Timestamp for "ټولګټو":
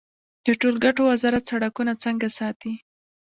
0.59-1.01